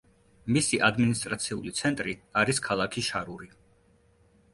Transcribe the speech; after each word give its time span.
მისი 0.53 0.77
ადმინისტრაციული 0.87 1.73
ცენტრი 1.79 2.15
არის 2.43 2.61
ქალაქი 2.69 3.05
შარური. 3.09 3.51